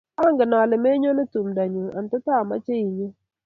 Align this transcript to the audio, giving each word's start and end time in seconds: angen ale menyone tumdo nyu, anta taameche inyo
angen 0.25 0.53
ale 0.61 0.75
menyone 0.85 1.23
tumdo 1.33 1.63
nyu, 1.73 1.85
anta 1.97 2.17
taameche 2.25 2.73
inyo 2.85 3.07